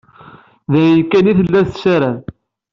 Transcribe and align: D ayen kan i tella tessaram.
D 0.71 0.73
ayen 0.79 1.01
kan 1.11 1.29
i 1.31 1.33
tella 1.39 1.61
tessaram. 1.69 2.17